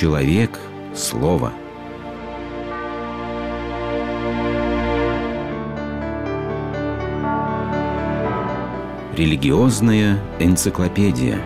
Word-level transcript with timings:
Человек– 0.00 0.58
слово. 0.96 1.52
Религиозная 9.14 10.18
энциклопедия. 10.38 11.38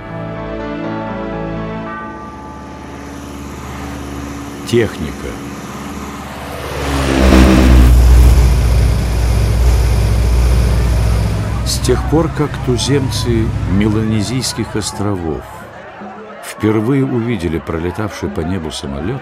Техника. 4.68 5.10
С 11.66 11.80
тех 11.80 12.00
пор, 12.08 12.30
как 12.38 12.50
туземцы 12.66 13.48
Меланезийских 13.72 14.76
островов 14.76 15.42
впервые 16.64 17.04
увидели 17.04 17.58
пролетавший 17.58 18.30
по 18.30 18.40
небу 18.40 18.70
самолет, 18.70 19.20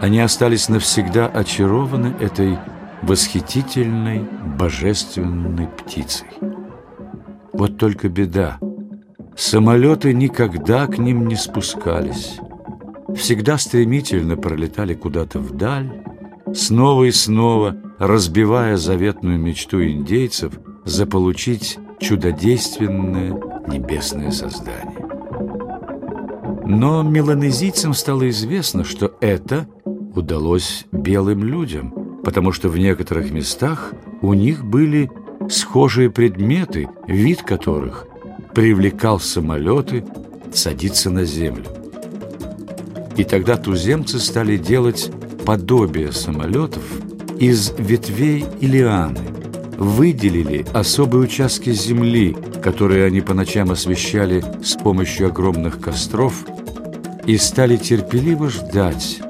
они 0.00 0.18
остались 0.18 0.68
навсегда 0.68 1.28
очарованы 1.28 2.12
этой 2.18 2.58
восхитительной 3.02 4.24
божественной 4.58 5.68
птицей. 5.68 6.26
Вот 7.52 7.78
только 7.78 8.08
беда. 8.08 8.58
Самолеты 9.36 10.12
никогда 10.12 10.88
к 10.88 10.98
ним 10.98 11.28
не 11.28 11.36
спускались. 11.36 12.40
Всегда 13.14 13.56
стремительно 13.56 14.36
пролетали 14.36 14.94
куда-то 14.94 15.38
вдаль, 15.38 16.02
снова 16.52 17.04
и 17.04 17.12
снова 17.12 17.76
разбивая 18.00 18.76
заветную 18.76 19.38
мечту 19.38 19.84
индейцев 19.84 20.52
заполучить 20.84 21.78
чудодейственное 22.00 23.40
небесное 23.68 24.32
создание. 24.32 25.05
Но 26.68 27.04
меланезийцам 27.04 27.94
стало 27.94 28.28
известно, 28.28 28.82
что 28.82 29.14
это 29.20 29.68
удалось 30.16 30.84
белым 30.90 31.44
людям, 31.44 31.94
потому 32.24 32.50
что 32.50 32.68
в 32.68 32.76
некоторых 32.76 33.30
местах 33.30 33.92
у 34.20 34.34
них 34.34 34.64
были 34.64 35.08
схожие 35.48 36.10
предметы, 36.10 36.88
вид 37.06 37.42
которых 37.42 38.08
привлекал 38.52 39.20
самолеты 39.20 40.04
садиться 40.52 41.08
на 41.08 41.24
землю. 41.24 41.66
И 43.16 43.22
тогда 43.22 43.56
туземцы 43.56 44.18
стали 44.18 44.56
делать 44.56 45.12
подобие 45.46 46.10
самолетов 46.10 46.82
из 47.38 47.74
ветвей 47.78 48.44
илианы, 48.60 49.20
выделили 49.78 50.66
особые 50.74 51.22
участки 51.22 51.70
земли, 51.70 52.36
которые 52.60 53.04
они 53.04 53.20
по 53.20 53.34
ночам 53.34 53.70
освещали 53.70 54.44
с 54.64 54.74
помощью 54.74 55.28
огромных 55.28 55.80
костров– 55.80 56.44
и 57.26 57.36
стали 57.38 57.76
терпеливо 57.76 58.48
ждать, 58.48 59.20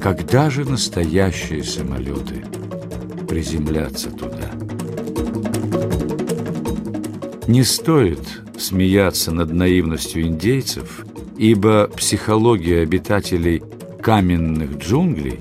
когда 0.00 0.50
же 0.50 0.64
настоящие 0.64 1.64
самолеты 1.64 2.44
приземлятся 3.28 4.10
туда. 4.10 4.50
Не 7.48 7.64
стоит 7.64 8.20
смеяться 8.56 9.32
над 9.32 9.52
наивностью 9.52 10.22
индейцев, 10.22 11.04
ибо 11.36 11.90
психология 11.96 12.82
обитателей 12.82 13.62
каменных 14.00 14.78
джунглей, 14.78 15.40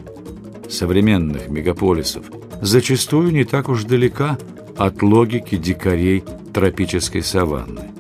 современных 0.67 1.49
мегаполисов, 1.49 2.25
зачастую 2.61 3.31
не 3.31 3.44
так 3.44 3.69
уж 3.69 3.83
далека 3.83 4.38
от 4.77 5.03
логики 5.03 5.57
дикарей 5.57 6.23
тропической 6.53 7.21
саванны. 7.21 7.91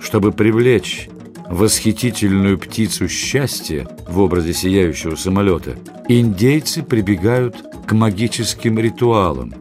Чтобы 0.00 0.32
привлечь 0.32 1.08
восхитительную 1.48 2.58
птицу 2.58 3.08
счастья 3.08 3.86
в 4.08 4.20
образе 4.20 4.52
сияющего 4.52 5.14
самолета, 5.14 5.76
индейцы 6.08 6.82
прибегают 6.82 7.56
к 7.86 7.92
магическим 7.92 8.78
ритуалам, 8.78 9.54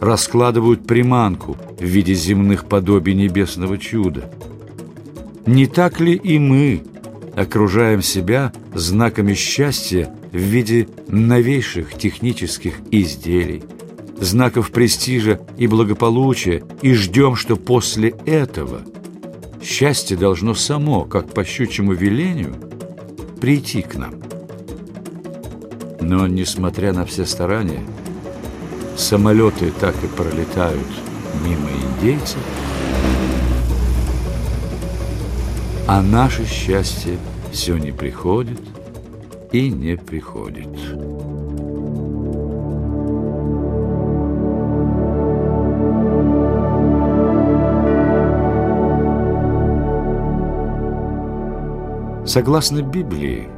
раскладывают 0.00 0.86
приманку 0.86 1.56
в 1.78 1.84
виде 1.84 2.14
земных 2.14 2.66
подобий 2.66 3.14
небесного 3.14 3.78
чуда. 3.78 4.30
Не 5.46 5.66
так 5.66 6.00
ли 6.00 6.14
и 6.14 6.38
мы 6.38 6.82
окружаем 7.36 8.02
себя 8.02 8.52
знаками 8.74 9.34
счастья 9.34 10.12
в 10.32 10.38
виде 10.38 10.88
новейших 11.08 11.94
технических 11.94 12.74
изделий, 12.90 13.62
знаков 14.18 14.70
престижа 14.70 15.40
и 15.58 15.66
благополучия 15.66 16.62
и 16.82 16.94
ждем, 16.94 17.36
что 17.36 17.56
после 17.56 18.14
этого– 18.24 18.82
Счастье 19.66 20.16
должно 20.16 20.54
само, 20.54 21.04
как 21.04 21.34
по 21.34 21.44
щучьему 21.44 21.92
велению, 21.92 22.54
прийти 23.40 23.82
к 23.82 23.96
нам. 23.96 24.14
Но, 26.00 26.28
несмотря 26.28 26.92
на 26.92 27.04
все 27.04 27.26
старания, 27.26 27.80
самолеты 28.96 29.72
так 29.72 29.96
и 30.04 30.06
пролетают 30.06 30.86
мимо 31.44 31.68
индейцев, 31.82 32.38
а 35.88 36.00
наше 36.00 36.46
счастье 36.46 37.18
все 37.50 37.76
не 37.76 37.90
приходит 37.90 38.60
и 39.50 39.68
не 39.68 39.96
приходит. 39.96 40.68
Согласно 52.36 52.82
Библии, 52.82 53.48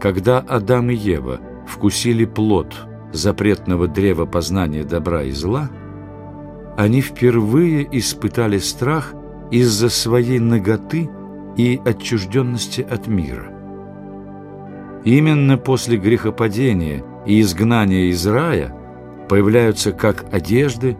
когда 0.00 0.38
Адам 0.38 0.88
и 0.88 0.94
Ева 0.94 1.40
вкусили 1.68 2.24
плод 2.24 2.74
запретного 3.12 3.86
древа 3.86 4.24
познания 4.24 4.82
добра 4.82 5.24
и 5.24 5.30
зла, 5.30 5.68
они 6.78 7.02
впервые 7.02 7.86
испытали 7.98 8.56
страх 8.56 9.12
из-за 9.50 9.90
своей 9.90 10.38
наготы 10.38 11.10
и 11.58 11.78
отчужденности 11.84 12.80
от 12.80 13.08
мира. 13.08 13.52
Именно 15.04 15.58
после 15.58 15.98
грехопадения 15.98 17.04
и 17.26 17.42
изгнания 17.42 18.10
из 18.10 18.26
рая 18.26 18.74
появляются 19.28 19.92
как 19.92 20.32
одежды, 20.32 20.96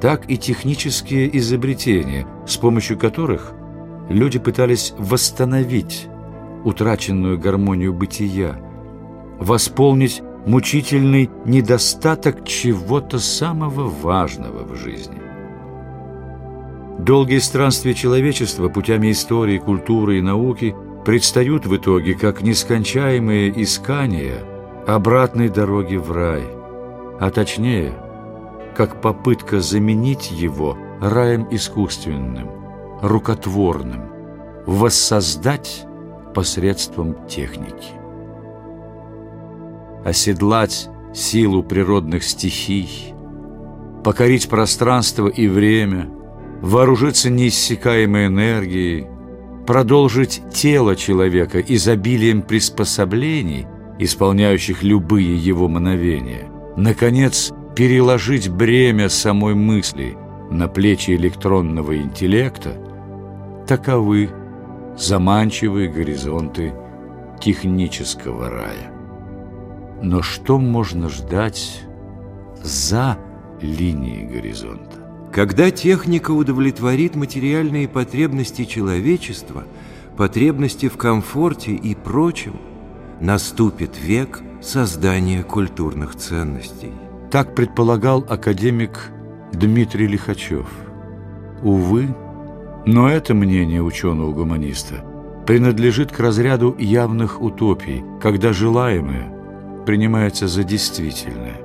так 0.00 0.28
и 0.28 0.36
технические 0.36 1.38
изобретения, 1.38 2.26
с 2.48 2.56
помощью 2.56 2.98
которых 2.98 3.52
люди 4.08 4.40
пытались 4.40 4.92
восстановить 4.98 6.08
утраченную 6.66 7.38
гармонию 7.38 7.94
бытия, 7.94 8.56
восполнить 9.38 10.20
мучительный 10.46 11.30
недостаток 11.44 12.44
чего-то 12.44 13.20
самого 13.20 13.88
важного 13.88 14.64
в 14.64 14.74
жизни. 14.74 15.22
Долгие 16.98 17.38
странствия 17.38 17.94
человечества 17.94 18.68
путями 18.68 19.12
истории, 19.12 19.58
культуры 19.58 20.18
и 20.18 20.22
науки 20.22 20.74
предстают 21.04 21.66
в 21.66 21.76
итоге 21.76 22.14
как 22.14 22.42
нескончаемые 22.42 23.62
искания 23.62 24.42
обратной 24.88 25.48
дороги 25.48 25.96
в 25.96 26.10
рай, 26.10 26.42
а 27.20 27.30
точнее, 27.30 27.92
как 28.74 29.00
попытка 29.00 29.60
заменить 29.60 30.32
его 30.32 30.76
раем 31.00 31.46
искусственным, 31.50 32.50
рукотворным, 33.02 34.02
воссоздать 34.66 35.85
посредством 36.36 37.16
техники. 37.26 37.94
Оседлать 40.04 40.90
силу 41.14 41.62
природных 41.62 42.24
стихий, 42.24 43.14
покорить 44.04 44.46
пространство 44.50 45.28
и 45.28 45.48
время, 45.48 46.10
вооружиться 46.60 47.30
неиссякаемой 47.30 48.26
энергией, 48.26 49.06
продолжить 49.66 50.42
тело 50.52 50.94
человека 50.94 51.58
изобилием 51.58 52.42
приспособлений, 52.42 53.66
исполняющих 53.98 54.82
любые 54.82 55.38
его 55.38 55.68
мановения, 55.68 56.50
наконец, 56.76 57.50
переложить 57.74 58.50
бремя 58.50 59.08
самой 59.08 59.54
мысли 59.54 60.18
на 60.50 60.68
плечи 60.68 61.12
электронного 61.12 61.96
интеллекта, 61.96 62.76
таковы 63.66 64.28
заманчивые 64.96 65.88
горизонты 65.88 66.72
технического 67.40 68.48
рая. 68.48 68.92
Но 70.02 70.22
что 70.22 70.58
можно 70.58 71.08
ждать 71.08 71.82
за 72.62 73.18
линией 73.60 74.26
горизонта? 74.26 74.96
Когда 75.32 75.70
техника 75.70 76.30
удовлетворит 76.30 77.14
материальные 77.14 77.88
потребности 77.88 78.64
человечества, 78.64 79.64
потребности 80.16 80.88
в 80.88 80.96
комфорте 80.96 81.72
и 81.72 81.94
прочем, 81.94 82.58
наступит 83.20 83.98
век 83.98 84.42
создания 84.62 85.42
культурных 85.42 86.16
ценностей. 86.16 86.92
Так 87.30 87.54
предполагал 87.54 88.24
академик 88.28 89.10
Дмитрий 89.52 90.06
Лихачев. 90.06 90.66
Увы, 91.62 92.14
но 92.86 93.10
это 93.10 93.34
мнение 93.34 93.82
ученого-гуманиста 93.82 95.04
принадлежит 95.44 96.12
к 96.12 96.20
разряду 96.20 96.74
явных 96.78 97.42
утопий, 97.42 98.04
когда 98.22 98.52
желаемое 98.52 99.32
принимается 99.84 100.46
за 100.46 100.64
действительное. 100.64 101.60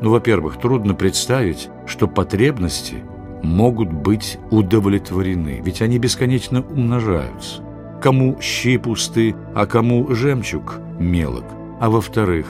Ну, 0.00 0.10
во-первых, 0.10 0.58
трудно 0.58 0.94
представить, 0.94 1.70
что 1.86 2.06
потребности 2.06 2.96
могут 3.42 3.92
быть 3.92 4.38
удовлетворены, 4.50 5.60
ведь 5.64 5.82
они 5.82 5.98
бесконечно 5.98 6.62
умножаются. 6.62 7.62
Кому 8.02 8.38
щи 8.40 8.76
пусты, 8.76 9.34
а 9.54 9.66
кому 9.66 10.14
жемчуг 10.14 10.78
мелок. 10.98 11.44
А 11.80 11.90
во-вторых, 11.90 12.46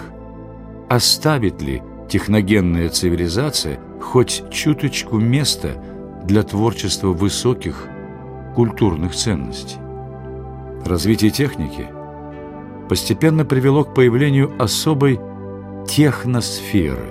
оставит 0.88 1.62
ли 1.62 1.82
техногенная 2.08 2.88
цивилизация 2.88 3.78
хоть 4.00 4.44
чуточку 4.50 5.18
места 5.18 5.82
для 6.28 6.42
творчества 6.42 7.08
высоких 7.08 7.88
культурных 8.54 9.14
ценностей? 9.14 9.78
Развитие 10.84 11.30
техники 11.30 11.88
постепенно 12.88 13.46
привело 13.46 13.84
к 13.84 13.94
появлению 13.94 14.52
особой 14.62 15.18
техносферы, 15.88 17.08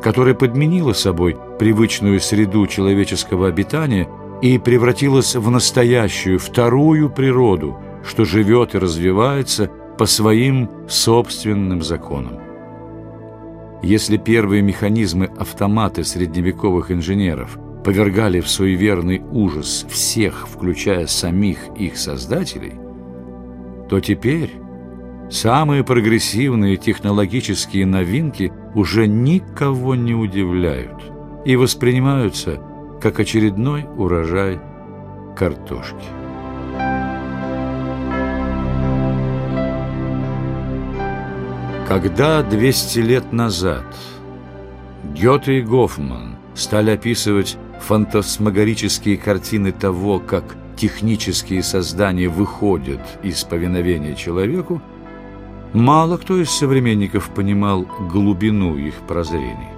которая 0.00 0.34
подменила 0.34 0.92
собой 0.92 1.36
привычную 1.58 2.20
среду 2.20 2.68
человеческого 2.68 3.48
обитания 3.48 4.08
и 4.40 4.58
превратилась 4.58 5.34
в 5.34 5.50
настоящую 5.50 6.38
вторую 6.38 7.10
природу, 7.10 7.76
что 8.04 8.24
живет 8.24 8.76
и 8.76 8.78
развивается 8.78 9.68
по 9.98 10.06
своим 10.06 10.70
собственным 10.88 11.82
законам. 11.82 12.38
Если 13.82 14.18
первые 14.18 14.62
механизмы 14.62 15.30
автоматы 15.36 16.04
средневековых 16.04 16.92
инженеров 16.92 17.58
повергали 17.86 18.40
в 18.40 18.48
суеверный 18.48 19.22
ужас 19.30 19.86
всех, 19.88 20.48
включая 20.48 21.06
самих 21.06 21.58
их 21.76 21.96
создателей, 21.96 22.72
то 23.88 24.00
теперь 24.00 24.50
самые 25.30 25.84
прогрессивные 25.84 26.78
технологические 26.78 27.86
новинки 27.86 28.52
уже 28.74 29.06
никого 29.06 29.94
не 29.94 30.14
удивляют 30.14 31.00
и 31.44 31.54
воспринимаются 31.54 32.60
как 33.00 33.20
очередной 33.20 33.86
урожай 33.96 34.58
картошки. 35.36 35.94
Когда 41.86 42.42
200 42.42 42.98
лет 42.98 43.32
назад 43.32 43.86
Гёте 45.14 45.60
и 45.60 45.62
Гофман 45.62 46.34
стали 46.56 46.90
описывать 46.90 47.56
фантасмагорические 47.86 49.16
картины 49.16 49.72
того, 49.72 50.18
как 50.18 50.56
технические 50.76 51.62
создания 51.62 52.28
выходят 52.28 53.00
из 53.22 53.42
повиновения 53.44 54.14
человеку, 54.14 54.82
мало 55.72 56.16
кто 56.16 56.40
из 56.40 56.50
современников 56.50 57.30
понимал 57.30 57.82
глубину 57.82 58.76
их 58.76 58.94
прозрений. 59.08 59.70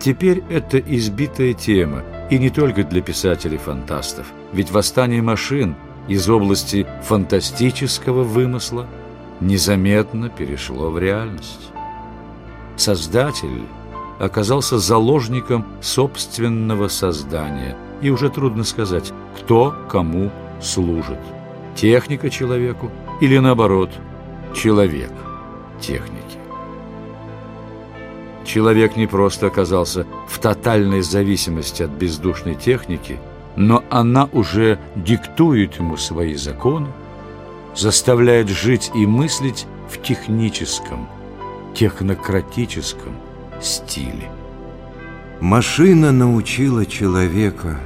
Теперь 0.00 0.42
это 0.50 0.78
избитая 0.78 1.52
тема, 1.52 2.02
и 2.30 2.38
не 2.38 2.50
только 2.50 2.84
для 2.84 3.02
писателей-фантастов, 3.02 4.26
ведь 4.52 4.70
восстание 4.70 5.22
машин 5.22 5.76
из 6.08 6.28
области 6.28 6.86
фантастического 7.04 8.22
вымысла– 8.22 8.86
незаметно 9.42 10.28
перешло 10.28 10.90
в 10.90 10.98
реальность. 10.98 11.70
Создатель 12.76 13.62
оказался 14.18 14.78
заложником 14.78 15.66
собственного 15.80 16.88
создания, 16.88 17.76
и 18.00 18.10
уже 18.10 18.30
трудно 18.30 18.64
сказать, 18.64 19.12
кто 19.40 19.74
кому 19.88 20.30
служит. 20.60 21.18
Техника 21.74 22.30
человеку 22.30 22.90
или, 23.20 23.38
наоборот, 23.38 23.90
человек 24.54 25.10
техники. 25.80 26.38
Человек 28.44 28.96
не 28.96 29.06
просто 29.06 29.46
оказался 29.46 30.06
в 30.28 30.38
тотальной 30.38 31.02
зависимости 31.02 31.82
от 31.82 31.90
бездушной 31.90 32.54
техники, 32.54 33.18
но 33.56 33.84
она 33.90 34.28
уже 34.32 34.78
диктует 34.96 35.76
ему 35.76 35.96
свои 35.96 36.34
законы, 36.34 36.88
заставляет 37.74 38.48
жить 38.48 38.90
и 38.94 39.06
мыслить 39.06 39.66
в 39.88 40.02
техническом, 40.02 41.08
технократическом 41.74 43.14
стиле. 43.64 44.30
Машина 45.40 46.12
научила 46.12 46.86
человека 46.86 47.78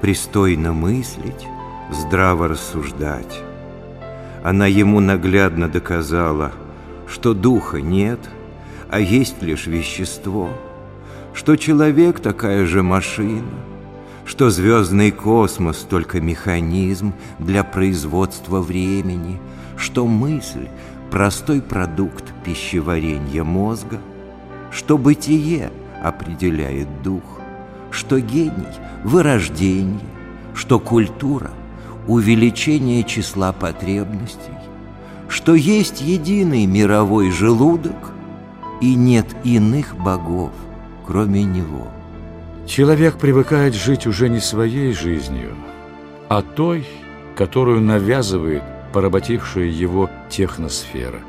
пристойно 0.00 0.72
мыслить, 0.72 1.46
здраво 1.90 2.48
рассуждать. 2.48 3.40
Она 4.42 4.66
ему 4.66 5.00
наглядно 5.00 5.68
доказала, 5.68 6.52
что 7.06 7.32
духа 7.34 7.80
нет, 7.80 8.20
а 8.90 9.00
есть 9.00 9.42
лишь 9.42 9.66
вещество, 9.66 10.50
что 11.32 11.56
человек 11.56 12.20
такая 12.20 12.66
же 12.66 12.82
машина– 12.82 13.48
что 14.24 14.50
звездный 14.50 15.10
космос 15.10 15.86
только 15.88 16.20
механизм 16.20 17.12
для 17.38 17.62
производства 17.62 18.60
времени, 18.60 19.38
что 19.76 20.06
мысль– 20.06 20.68
простой 21.10 21.60
продукт 21.60 22.24
пищеварения 22.44 23.44
мозга, 23.44 24.00
что 24.74 24.98
бытие 24.98 25.70
определяет 26.02 27.02
дух, 27.02 27.22
что 27.90 28.20
гений– 28.20 28.52
вырождение, 29.04 30.00
что 30.54 30.78
культура– 30.80 31.50
увеличение 32.08 33.04
числа 33.04 33.52
потребностей, 33.52 34.58
что 35.28 35.54
есть 35.54 36.02
единый 36.02 36.66
мировой 36.66 37.30
желудок 37.30 38.12
и 38.82 38.94
нет 38.94 39.26
иных 39.44 39.96
богов, 39.96 40.52
кроме 41.06 41.44
него– 41.44 41.88
Человек 42.66 43.18
привыкает 43.18 43.74
жить 43.74 44.06
уже 44.06 44.30
не 44.30 44.40
своей 44.40 44.94
жизнью, 44.94 45.54
а 46.30 46.40
той, 46.40 46.86
которую 47.36 47.82
навязывает 47.82 48.62
поработившая 48.92 49.66
его 49.66 50.08
техносфера. 50.30 51.20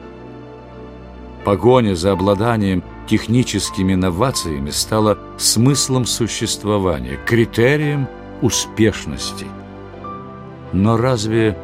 Погоня 1.43 1.95
за 1.95 2.13
обладанием 2.13 2.83
техническими 3.07 3.95
новациями 3.95 4.69
стала 4.69 5.17
смыслом 5.37 6.05
существования, 6.05 7.19
критерием 7.25 8.07
успешности. 8.41 9.45
Но 10.73 10.97
разве 10.97 11.57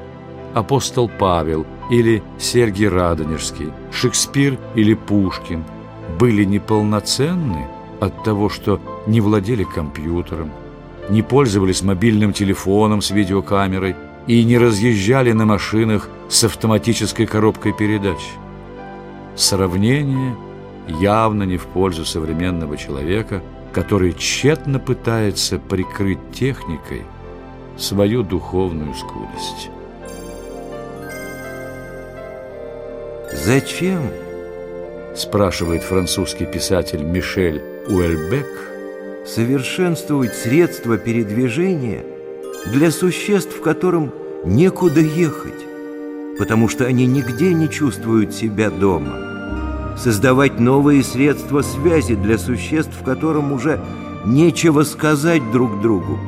апостол 0.53 1.09
Павел 1.09 1.65
или 1.89 2.23
Сергий 2.39 2.87
Радонежский, 2.87 3.71
Шекспир 3.91 4.57
или 4.75 4.93
Пушкин 4.93 5.63
были 6.19 6.43
неполноценны 6.43 7.67
от 7.99 8.23
того, 8.23 8.49
что 8.49 8.79
не 9.07 9.21
владели 9.21 9.63
компьютером, 9.63 10.51
не 11.09 11.21
пользовались 11.21 11.81
мобильным 11.81 12.33
телефоном 12.33 13.01
с 13.01 13.11
видеокамерой 13.11 13.95
и 14.27 14.43
не 14.43 14.57
разъезжали 14.57 15.31
на 15.31 15.45
машинах 15.45 16.09
с 16.29 16.43
автоматической 16.43 17.25
коробкой 17.25 17.73
передач. 17.73 18.19
Сравнение 19.35 20.35
явно 20.99 21.43
не 21.43 21.57
в 21.57 21.65
пользу 21.67 22.05
современного 22.05 22.77
человека, 22.77 23.41
который 23.73 24.13
тщетно 24.13 24.79
пытается 24.79 25.59
прикрыть 25.59 26.19
техникой 26.33 27.03
свою 27.77 28.23
духовную 28.23 28.93
скудость. 28.93 29.69
Зачем? 33.33 34.01
спрашивает 35.15 35.83
французский 35.83 36.45
писатель 36.45 37.03
Мишель 37.03 37.61
Уэльбек– 37.87 38.47
совершенствовать 39.25 40.33
средства 40.33 40.97
передвижения 40.97 42.03
для 42.73 42.91
существ, 42.91 43.61
которым 43.61 44.11
некуда 44.45 44.99
ехать, 44.99 45.65
потому 46.37 46.67
что 46.67 46.85
они 46.85 47.05
нигде 47.05 47.53
не 47.53 47.69
чувствуют 47.69 48.33
себя 48.33 48.69
дома. 48.69 49.30
Создавать 49.97 50.59
новые 50.59 51.03
средства 51.03 51.61
связи 51.61 52.15
для 52.15 52.37
существ, 52.37 53.03
которым 53.03 53.51
уже 53.51 53.79
нечего 54.25 54.83
сказать 54.83 55.51
друг 55.51 55.81
другу. 55.81 56.19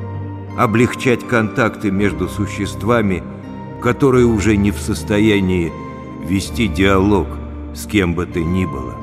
Облегчать 0.58 1.27
контакты 1.27 1.91
между 1.91 2.27
существами, 2.27 3.24
которые 3.82 4.25
уже 4.25 4.55
не 4.55 4.72
в 4.72 4.79
состоянии 4.79 5.72
вести 6.27 6.67
диалог 6.67 7.27
с 7.74 7.86
кем 7.86 8.13
бы 8.13 8.25
то 8.25 8.39
ни 8.39 8.65
было. 8.65 9.03